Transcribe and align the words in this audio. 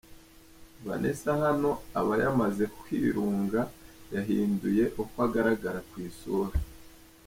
Vanessa 0.85 1.31
hano 1.43 1.69
aba 1.99 2.13
yamaze 2.23 2.63
kwirunga 2.79 3.61
yahinduye 4.13 4.83
uko 5.01 5.15
agaragara 5.27 5.79
ku 5.89 5.95
isura. 6.09 6.55